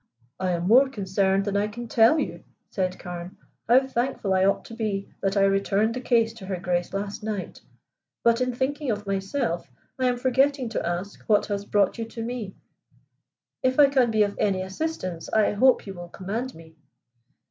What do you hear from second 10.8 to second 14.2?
ask what has brought you to me. If I can